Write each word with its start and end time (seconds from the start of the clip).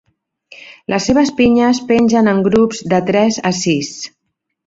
Les 0.93 1.03
seves 1.09 1.31
pinyes 1.41 1.81
pengen 1.91 2.31
en 2.33 2.41
grups 2.49 2.81
de 2.95 3.01
tres 3.13 3.39
a 3.51 3.55
sis. 3.61 3.95